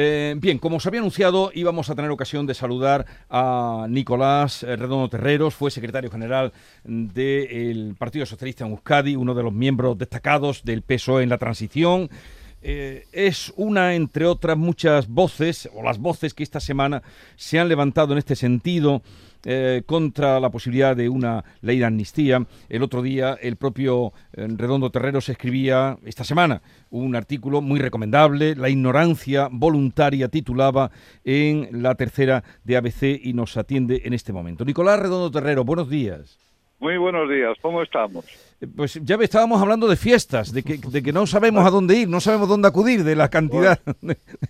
[0.00, 4.76] Eh, bien, como os había anunciado, íbamos a tener ocasión de saludar a Nicolás eh,
[4.76, 6.52] Redondo Terreros, fue secretario general
[6.84, 12.10] del Partido Socialista en Euskadi, uno de los miembros destacados del PSOE en la transición.
[12.62, 17.02] Eh, es una, entre otras muchas voces, o las voces que esta semana
[17.34, 19.02] se han levantado en este sentido
[19.44, 22.46] eh, contra la posibilidad de una ley de amnistía.
[22.68, 28.56] El otro día el propio eh, Redondo Terreros escribía, esta semana, un artículo muy recomendable,
[28.56, 30.90] La ignorancia voluntaria, titulaba
[31.24, 34.64] en la tercera de ABC y nos atiende en este momento.
[34.64, 36.47] Nicolás Redondo Terrero, buenos días.
[36.80, 38.24] Muy buenos días, ¿cómo estamos?
[38.76, 42.08] Pues ya estábamos hablando de fiestas, de que, de que no sabemos a dónde ir,
[42.08, 43.80] no sabemos dónde acudir, de la cantidad.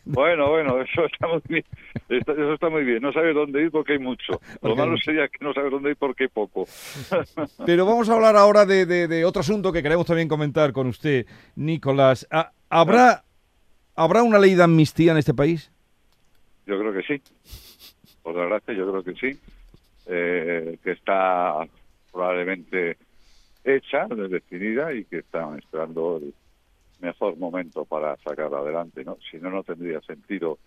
[0.05, 1.65] Bueno, bueno, eso está muy bien.
[2.09, 3.01] Eso está muy bien.
[3.01, 4.41] No sabes dónde ir porque hay mucho.
[4.63, 6.67] Lo malo sería que no sabes dónde ir porque hay poco.
[7.67, 11.27] Pero vamos a hablar ahora de, de, otro asunto que queremos también comentar con usted,
[11.57, 12.27] Nicolás.
[12.69, 13.25] ¿Habrá,
[13.95, 15.71] ¿Habrá una ley de amnistía en este país?
[16.67, 17.23] Yo creo que sí.
[18.23, 19.39] Por desgracia, yo creo que sí.
[20.07, 21.67] Eh, que está
[22.13, 22.97] probablemente
[23.65, 26.35] hecha, definida y que están esperando el
[27.01, 29.19] mejor momento para sacarla adelante, ¿no?
[29.31, 30.59] Si no, no tendría sentido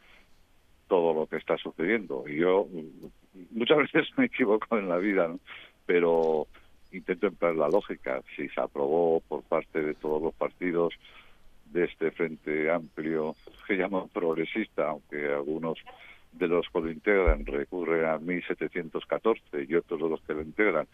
[0.88, 2.26] todo lo que está sucediendo.
[2.28, 2.68] Y yo
[3.52, 5.40] muchas veces me equivoco en la vida, ¿no?
[5.86, 6.48] Pero
[6.92, 8.22] intento emplear la lógica.
[8.36, 10.94] Si se aprobó por parte de todos los partidos
[11.66, 15.78] de este frente amplio que llaman progresista, aunque algunos
[16.34, 20.88] de los que lo integran recurren a 1714 y otros de los que lo integran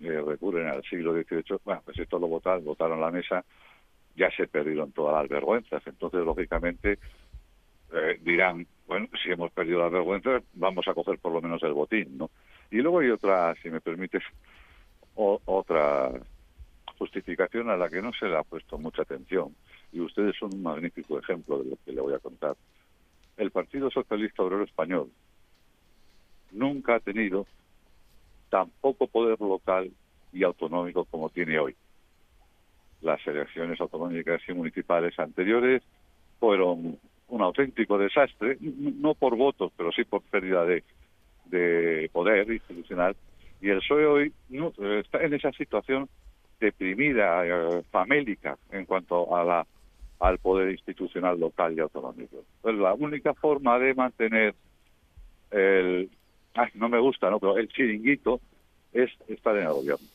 [0.00, 3.44] eh, recurren al siglo XVIII, bueno, pues esto lo votaron, votaron la mesa,
[4.16, 5.82] ya se perdieron todas las vergüenzas.
[5.86, 6.98] Entonces, lógicamente,
[7.92, 11.72] eh, dirán, bueno, si hemos perdido las vergüenzas, vamos a coger por lo menos el
[11.72, 12.30] botín, ¿no?
[12.70, 14.22] Y luego hay otra, si me permites,
[15.14, 16.12] otra
[16.98, 19.54] justificación a la que no se le ha puesto mucha atención.
[19.92, 22.56] Y ustedes son un magnífico ejemplo de lo que le voy a contar.
[23.36, 25.10] El Partido Socialista Obrero Español
[26.52, 27.46] nunca ha tenido
[28.50, 29.90] tampoco poder local
[30.32, 31.74] y autonómico como tiene hoy.
[33.00, 35.82] Las elecciones autonómicas y municipales anteriores
[36.38, 40.84] fueron un auténtico desastre, no por votos, pero sí por pérdida de,
[41.46, 43.16] de poder institucional.
[43.60, 46.08] Y el PSOE hoy no, está en esa situación
[46.58, 49.66] deprimida, eh, famélica, en cuanto a la,
[50.18, 52.44] al poder institucional local y autonómico.
[52.60, 54.54] Pues la única forma de mantener
[55.50, 56.10] el,
[56.74, 57.38] no me gusta, ¿no?
[57.38, 58.40] Pero el chiringuito
[58.92, 60.06] es estar en el gobierno.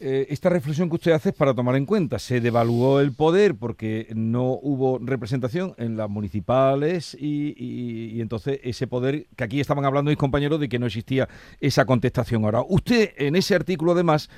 [0.00, 2.18] Eh, esta reflexión que usted hace es para tomar en cuenta.
[2.18, 9.26] Se devaluó el poder porque no hubo representación en las municipales y, entonces ese poder,
[9.36, 11.28] que aquí estaban hablando mis compañeros de que no existía
[11.60, 12.44] esa contestación.
[12.44, 14.30] Ahora, usted en ese artículo además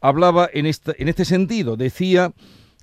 [0.00, 2.32] hablaba en este, en este sentido, decía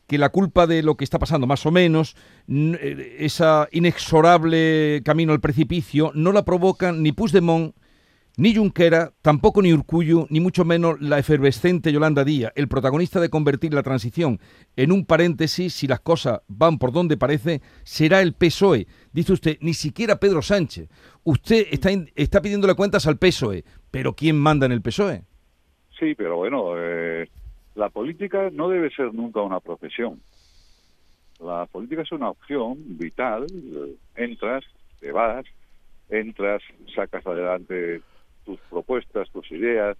[0.07, 2.15] que la culpa de lo que está pasando, más o menos,
[2.47, 7.75] eh, esa inexorable camino al precipicio, no la provocan ni Puigdemont,
[8.37, 13.29] ni Junquera, tampoco ni Urcullu, ni mucho menos la efervescente Yolanda Díaz, el protagonista de
[13.29, 14.39] convertir la transición
[14.75, 18.87] en un paréntesis, si las cosas van por donde parece, será el PSOE.
[19.13, 20.89] Dice usted, ni siquiera Pedro Sánchez.
[21.23, 25.23] Usted está, está pidiéndole cuentas al PSOE, pero ¿quién manda en el PSOE?
[25.97, 27.29] Sí, pero bueno, eh,
[27.75, 30.21] la política no debe ser nunca una profesión.
[31.39, 33.45] La política es una opción vital.
[34.15, 34.63] Entras,
[34.99, 35.45] te vas,
[36.09, 36.61] entras,
[36.95, 38.01] sacas adelante
[38.45, 39.97] tus propuestas, tus ideas,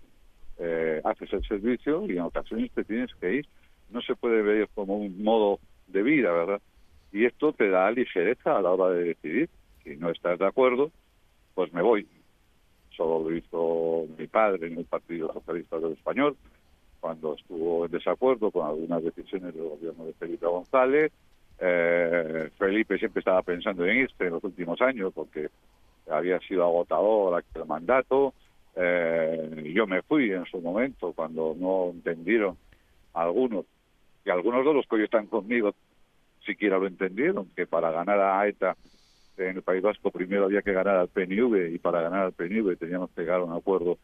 [0.58, 3.48] eh, haces el servicio y en ocasiones te tienes que ir.
[3.90, 6.62] No se puede ver como un modo de vida, ¿verdad?
[7.12, 9.50] Y esto te da ligereza a la hora de decidir.
[9.84, 10.92] Si no estás de acuerdo,
[11.54, 12.08] pues me voy.
[12.96, 16.38] Solo lo hizo mi padre en el Partido Socialista del Español,
[17.06, 21.12] cuando estuvo en desacuerdo con algunas decisiones del gobierno de Felipe González.
[21.60, 25.50] Eh, Felipe siempre estaba pensando en irse en los últimos años porque
[26.10, 28.34] había sido agotador aquel mandato.
[28.76, 32.58] Eh, yo me fui en su momento cuando no entendieron
[33.14, 33.66] algunos,
[34.26, 35.76] y algunos de los que hoy están conmigo
[36.44, 38.76] siquiera lo entendieron, que para ganar a ETA
[39.38, 42.78] en el País Vasco primero había que ganar al PNV y para ganar al PNV
[42.78, 44.00] teníamos que llegar a un acuerdo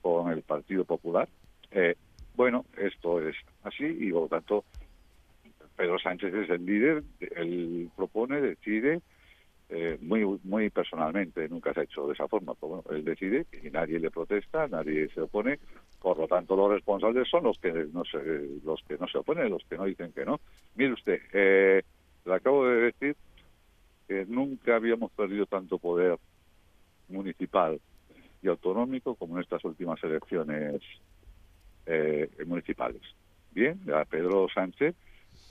[0.00, 1.28] con el Partido Popular.
[1.72, 1.94] Eh,
[2.34, 4.64] bueno, esto es así y por lo tanto
[5.76, 9.00] Pedro Sánchez es el líder, él propone, decide,
[9.68, 13.70] eh, muy muy personalmente, nunca se ha hecho de esa forma, pero él decide y
[13.70, 15.58] nadie le protesta, nadie se opone,
[16.00, 18.18] por lo tanto los responsables son los que no se,
[18.64, 20.40] los que no se oponen, los que no dicen que no.
[20.74, 21.82] Mire usted, eh,
[22.24, 23.16] le acabo de decir
[24.06, 26.18] que nunca habíamos perdido tanto poder
[27.08, 27.80] municipal
[28.42, 30.82] y autonómico como en estas últimas elecciones
[31.86, 33.02] eh, municipales.
[33.52, 34.94] Bien, a Pedro Sánchez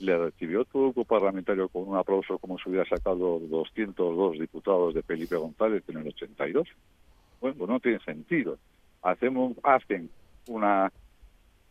[0.00, 4.94] le recibió todo el grupo parlamentario con un aplauso como si hubiera sacado 202 diputados
[4.94, 6.68] de Felipe González en el 82.
[7.40, 8.58] Bueno, no tiene sentido.
[9.02, 10.10] Hacemos, hacen
[10.48, 10.92] una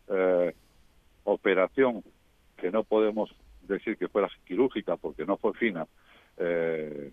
[0.08, 0.54] eh,
[1.24, 2.04] operación
[2.58, 3.34] que no podemos
[3.64, 5.88] decir que fuera quirúrgica porque no fue fina,
[6.38, 7.12] eh,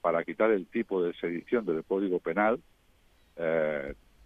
[0.00, 2.60] para quitar el tipo de sedición del Código Penal,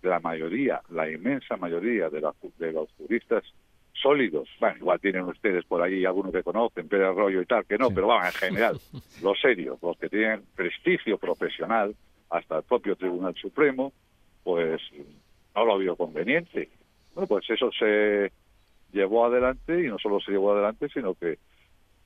[0.07, 2.23] la mayoría, la inmensa mayoría de,
[2.59, 3.45] de los juristas
[3.93, 7.79] sólidos, bueno, igual tienen ustedes por ahí algunos que conocen, Pedro Arroyo y tal, que
[7.79, 8.79] no, pero vamos, en general,
[9.23, 11.95] los serios, los que tienen prestigio profesional,
[12.31, 13.93] hasta el propio Tribunal Supremo,
[14.43, 14.81] pues
[15.55, 16.69] no lo vio conveniente.
[17.15, 18.31] Bueno, pues eso se
[18.93, 21.39] llevó adelante y no solo se llevó adelante, sino que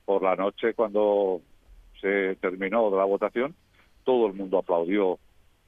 [0.05, 1.41] por la noche cuando
[1.99, 3.55] se terminó la votación,
[4.03, 5.19] todo el mundo aplaudió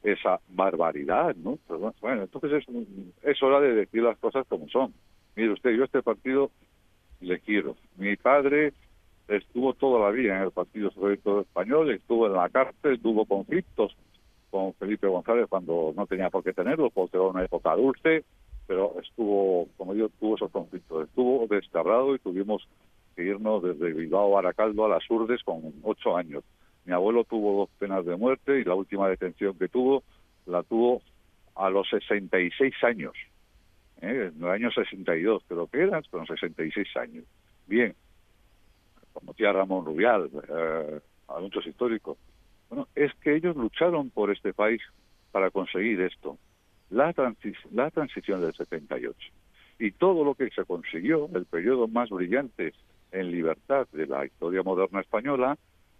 [0.04, 1.58] esa barbaridad, ¿no?
[2.00, 2.76] bueno, entonces es,
[3.22, 4.92] es hora de decir las cosas como son.
[5.34, 6.50] Mire usted, yo este partido
[7.20, 7.74] le quiero.
[7.96, 8.74] Mi padre
[9.28, 13.96] estuvo toda la vida en el Partido Socialista Español, estuvo en la cárcel, tuvo conflictos
[14.50, 18.24] con Felipe González cuando no tenía por qué tenerlos, porque era una época dulce,
[18.66, 21.08] pero estuvo, como yo, tuvo esos conflictos.
[21.08, 22.68] Estuvo descabrado y tuvimos
[23.16, 26.44] que irnos desde Bilbao a Aracaldo a las Urdes con ocho años.
[26.84, 30.02] Mi abuelo tuvo dos penas de muerte y la última detención que tuvo
[30.46, 31.02] la tuvo
[31.54, 33.14] a los 66 años.
[34.00, 34.30] ¿eh?
[34.34, 37.24] en el año 62 creo que era, con 66 años.
[37.66, 37.94] Bien,
[39.12, 42.18] como decía Ramón Rubial, eh, a históricos.
[42.68, 44.82] Bueno, es que ellos lucharon por este país
[45.32, 46.38] para conseguir esto,
[46.90, 47.14] la,
[47.72, 49.16] la transición del 78.
[49.78, 52.74] Y todo lo que se consiguió, el periodo más brillante
[53.10, 55.56] en libertad de la historia moderna española,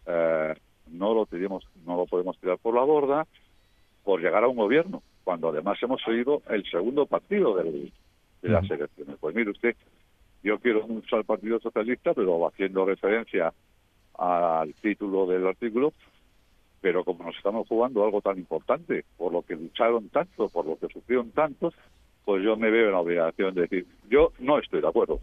[0.07, 0.55] eh,
[0.91, 3.27] no lo tenemos, no lo podemos tirar por la borda
[4.05, 7.91] por llegar a un gobierno cuando además hemos sido el segundo partido de
[8.43, 9.17] las elecciones.
[9.19, 9.75] Pues mire usted,
[10.43, 13.53] yo quiero mucho al Partido Socialista, pero haciendo referencia
[14.19, 15.95] al título del artículo,
[16.83, 20.77] pero como nos estamos jugando algo tan importante, por lo que lucharon tanto, por lo
[20.77, 21.73] que sufrieron tanto,
[22.27, 25.19] pues yo me veo en la obligación de decir, yo no estoy de acuerdo.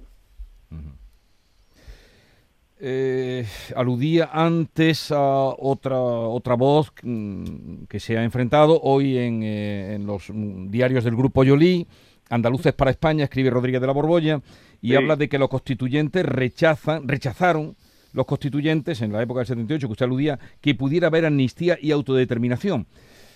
[2.83, 3.45] Eh,
[3.75, 10.07] aludía antes a otra otra voz mm, que se ha enfrentado hoy en, eh, en
[10.07, 11.85] los diarios del grupo Yolí,
[12.31, 14.41] Andaluces para España, escribe Rodríguez de la Borbolla,
[14.81, 17.75] y habla de que los constituyentes rechazan, rechazaron
[18.13, 21.91] los constituyentes en la época del 78, que usted aludía, que pudiera haber amnistía y
[21.91, 22.87] autodeterminación.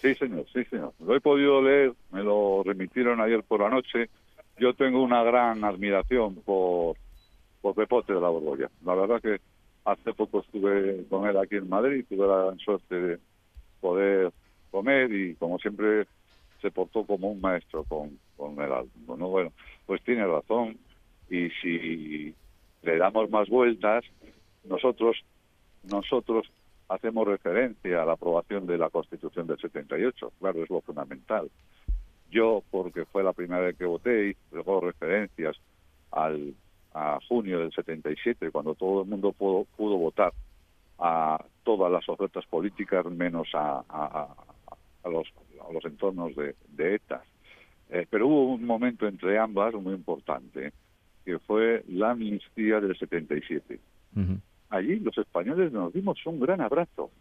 [0.01, 0.93] Sí, señor, sí, señor.
[1.05, 4.09] Lo he podido leer, me lo remitieron ayer por la noche.
[4.59, 6.95] Yo tengo una gran admiración por
[7.65, 8.69] por Pepote de la Borbolla.
[8.85, 9.41] La verdad que
[9.85, 13.19] hace poco estuve con él aquí en Madrid, tuve la suerte de
[13.81, 14.31] poder
[14.69, 16.05] comer y como siempre
[16.61, 19.17] se portó como un maestro con, con el alumno.
[19.17, 19.29] ¿no?
[19.29, 19.51] Bueno,
[19.87, 20.77] pues tiene razón
[21.27, 22.35] y si
[22.83, 24.05] le damos más vueltas,
[24.65, 25.17] nosotros,
[25.89, 26.45] nosotros
[26.87, 31.49] hacemos referencia a la aprobación de la Constitución del 78, claro, es lo fundamental.
[32.29, 35.57] Yo, porque fue la primera vez que voté, y luego referencias
[36.11, 36.53] al
[36.95, 40.33] a junio del 77, cuando todo el mundo pudo, pudo votar
[40.97, 45.27] a todas las ofertas políticas menos a, a, los,
[45.67, 47.21] a los entornos de, de ETA.
[47.89, 50.71] Eh, pero hubo un momento entre ambas muy importante,
[51.25, 53.77] que fue la amnistía del 77.
[54.69, 57.11] Allí los españoles nos dimos un gran abrazo.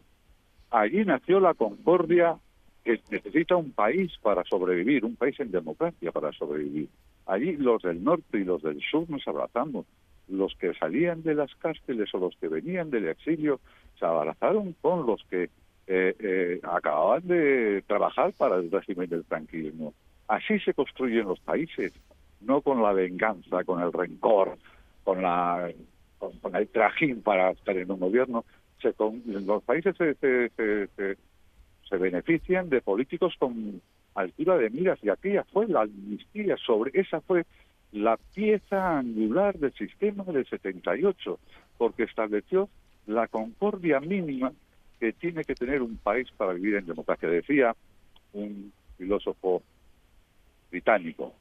[0.70, 2.36] Allí nació la concordia
[2.84, 6.88] que necesita un país para sobrevivir, un país en democracia para sobrevivir.
[7.26, 9.86] Allí los del norte y los del sur nos abrazamos.
[10.28, 13.60] Los que salían de las cárceles o los que venían del exilio
[13.98, 15.50] se abrazaron con los que
[15.86, 19.94] eh, eh, acababan de trabajar para el régimen del tranquilismo.
[20.28, 21.92] Así se construyen los países,
[22.40, 24.56] no con la venganza, con el rencor,
[25.02, 25.70] con, la,
[26.18, 28.44] con, el trajín para estar en un gobierno.
[28.82, 31.16] Los países se, se, se,
[31.88, 33.80] se benefician de políticos con
[34.14, 37.44] altura de miras y aquella fue la amnistía sobre esa fue
[37.92, 41.38] la pieza angular del sistema del 78
[41.78, 42.68] porque estableció
[43.06, 44.52] la concordia mínima
[45.00, 47.74] que tiene que tener un país para vivir en democracia decía
[48.32, 49.62] un filósofo
[50.70, 51.34] británico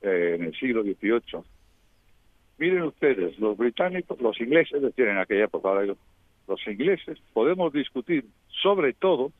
[0.00, 1.42] eh, en el siglo XVIII
[2.58, 5.70] miren ustedes los británicos los ingleses decían en aquella época
[6.48, 8.24] los ingleses podemos discutir
[8.62, 9.32] sobre todo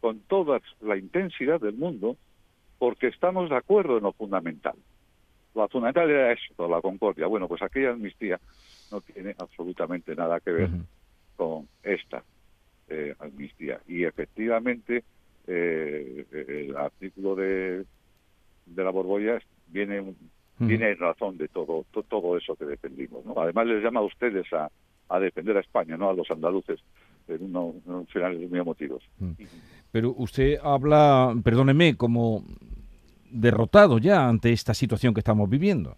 [0.00, 2.16] con toda la intensidad del mundo
[2.78, 4.74] porque estamos de acuerdo en lo fundamental.
[5.54, 7.26] Lo fundamental era esto, la concordia.
[7.26, 8.40] Bueno, pues aquella amnistía
[8.90, 10.70] no tiene absolutamente nada que ver
[11.36, 12.22] con esta
[12.88, 13.80] eh, amnistía.
[13.86, 15.04] Y efectivamente,
[15.46, 17.84] eh, el artículo de,
[18.66, 20.14] de la Borbolla viene
[20.66, 23.24] tiene razón de todo, todo eso que defendimos.
[23.24, 23.34] ¿no?
[23.40, 24.70] Además les llama a ustedes a,
[25.08, 26.80] a defender a España, no a los andaluces,
[27.30, 29.02] en, uno, en finales muy emotivos.
[29.92, 32.44] Pero usted habla, perdóneme, como
[33.30, 35.96] derrotado ya ante esta situación que estamos viviendo.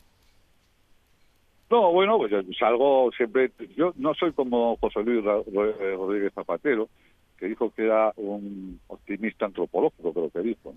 [1.71, 3.51] No, bueno, pues algo siempre.
[3.77, 6.91] Yo no soy como José Luis Rodríguez Zapatero,
[7.39, 10.75] que dijo que era un optimista antropológico, creo que dijo.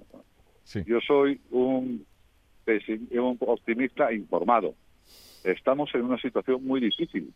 [0.85, 2.05] Yo soy un,
[2.65, 4.73] un optimista informado.
[5.43, 7.31] Estamos en una situación muy difícil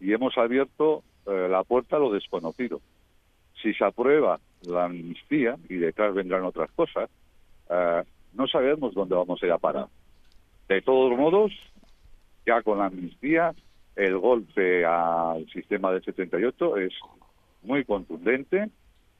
[0.00, 2.80] y hemos abierto eh, la puerta a lo desconocido.
[3.60, 7.10] Si se aprueba la amnistía y detrás vendrán otras cosas,
[7.70, 8.02] eh,
[8.34, 9.86] no sabemos dónde vamos a ir a parar.
[10.68, 11.52] De todos modos,
[12.46, 13.54] ya con la amnistía,
[13.94, 16.92] el golpe al sistema del 78 es
[17.62, 18.70] muy contundente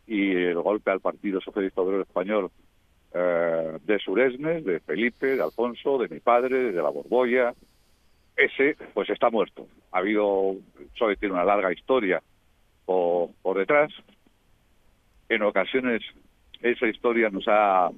[0.06, 2.50] y el golpe al Partido Socialista Obrero Español
[3.14, 7.54] eh, de Suresnes, de Felipe, de Alfonso, de mi padre, de la Borbolla,
[8.36, 9.66] ese pues está muerto.
[9.92, 10.56] Ha habido,
[10.98, 12.22] solo tiene una larga historia
[12.84, 13.92] por, por detrás.
[15.28, 16.02] En ocasiones
[16.60, 17.90] esa historia nos ha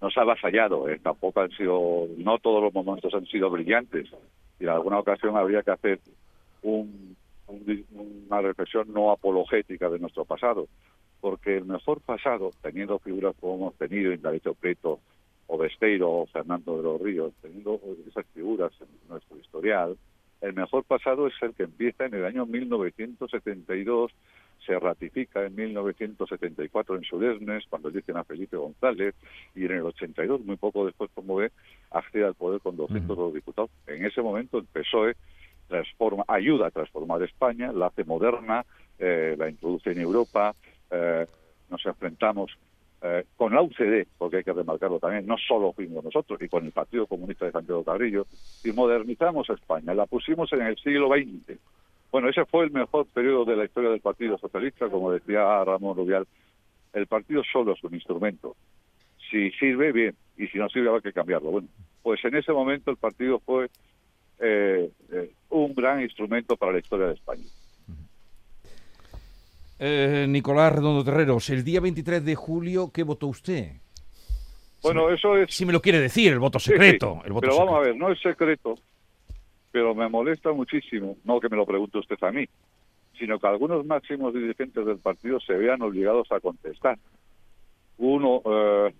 [0.00, 0.88] nos ha avasallado.
[0.88, 0.98] Eh.
[1.02, 4.08] Tampoco han sido, no todos los momentos han sido brillantes.
[4.58, 6.00] Y en alguna ocasión habría que hacer
[6.62, 7.16] un,
[7.48, 10.68] una reflexión no apologética de nuestro pasado.
[11.20, 15.00] Porque el mejor pasado, teniendo figuras como hemos tenido, Indalecio Preto,
[15.48, 19.96] o Besteiro, o Fernando de los Ríos, teniendo esas figuras en nuestro historial,
[20.40, 24.12] el mejor pasado es el que empieza en el año 1972
[24.64, 29.14] se ratifica en 1974 en Suresnes, cuando dicen a Felipe González,
[29.54, 31.52] y en el 82, muy poco después, como ve,
[31.90, 33.70] accede al poder con 200 uh diputados.
[33.86, 35.14] En ese momento el PSOE
[35.68, 38.64] transforma, ayuda a transformar España, la hace moderna,
[38.98, 40.54] eh, la introduce en Europa,
[40.90, 41.26] eh,
[41.70, 42.56] nos enfrentamos
[43.02, 46.64] eh, con la UCD, porque hay que remarcarlo también, no solo fuimos nosotros, y con
[46.64, 48.26] el Partido Comunista de Santiago Carrillo,
[48.64, 51.58] y modernizamos España, la pusimos en el siglo XX,
[52.16, 55.96] bueno, ese fue el mejor periodo de la historia del Partido Socialista, como decía Ramón
[55.96, 56.26] Rubial.
[56.92, 58.56] El partido solo es un instrumento.
[59.30, 61.50] Si sirve, bien, y si no sirve, habrá que cambiarlo.
[61.50, 61.68] Bueno,
[62.02, 63.68] pues en ese momento el partido fue
[64.38, 67.44] eh, eh, un gran instrumento para la historia de España.
[69.78, 73.72] Eh, Nicolás Redondo Terreros, el día 23 de julio, ¿qué votó usted?
[74.82, 75.54] Bueno, eso es...
[75.54, 77.20] Si me lo quiere decir, el voto secreto.
[77.24, 78.74] El voto pero vamos a ver, no es secreto,
[79.70, 82.46] pero me molesta muchísimo, no que me lo pregunte usted a mí,
[83.18, 86.98] sino que algunos máximos dirigentes del partido se vean obligados a contestar.
[87.98, 88.94] Uno eh,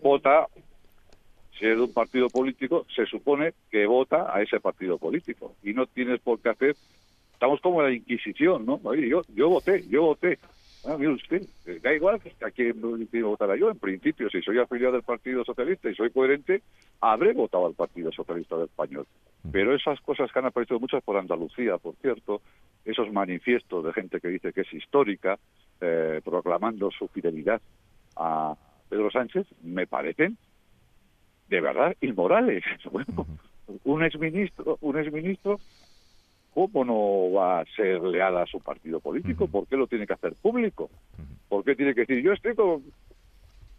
[0.00, 0.46] vota,
[1.58, 5.74] si es de un partido político, se supone que vota a ese partido político y
[5.74, 6.76] no tienes por qué hacer.
[7.40, 8.78] Estamos como en la Inquisición, ¿no?
[8.94, 10.38] yo, yo voté, yo voté.
[10.84, 12.78] Ah, mire usted, eh, da igual a quién
[13.22, 13.70] votará yo.
[13.70, 16.60] En principio, si soy afiliado del Partido Socialista y soy coherente,
[17.00, 19.06] habré votado al Partido Socialista del Español.
[19.50, 22.42] Pero esas cosas que han aparecido muchas por Andalucía, por cierto,
[22.84, 25.38] esos manifiestos de gente que dice que es histórica,
[25.80, 27.62] eh, proclamando su fidelidad
[28.16, 28.54] a
[28.90, 30.36] Pedro Sánchez, me parecen
[31.48, 32.64] de verdad inmorales.
[32.92, 33.26] Bueno,
[33.84, 35.58] un exministro, un exministro
[36.54, 39.46] ¿cómo no va a ser leal a su partido político?
[39.46, 40.90] ¿Por qué lo tiene que hacer público?
[41.48, 42.82] ¿Por qué tiene que decir, yo estoy con...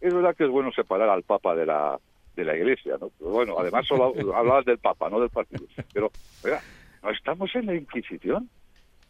[0.00, 1.98] Es verdad que es bueno separar al Papa de la
[2.36, 3.10] de la Iglesia, ¿no?
[3.20, 5.64] bueno, además solo hablabas del Papa, no del partido.
[5.92, 6.10] Pero,
[6.44, 6.60] oiga,
[7.02, 8.48] no estamos en la Inquisición.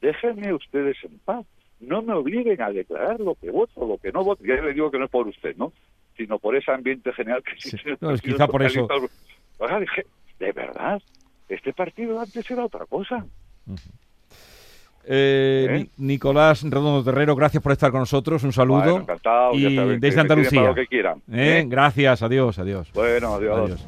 [0.01, 1.47] Déjenme ustedes en paz.
[1.79, 4.43] No me obliguen a declarar lo que voto, lo que no voto.
[4.45, 5.73] Ya le digo que no es por usted, ¿no?
[6.17, 7.97] Sino por ese ambiente general que existe.
[8.23, 8.89] quizá por eso.
[9.59, 10.07] Oiga, dije,
[10.41, 11.01] de verdad,
[11.49, 13.25] este partido antes era otra cosa.
[15.05, 15.87] Eh, ¿Eh?
[15.97, 18.43] Nicolás Redondo Terrero, gracias por estar con nosotros.
[18.45, 18.99] Un saludo.
[18.99, 19.55] encantado.
[19.55, 20.73] Y desde Andalucía.
[20.75, 21.65] que quieran, ¿Eh?
[21.67, 22.91] Gracias, adiós, adiós.
[22.95, 23.85] Bueno, adiós.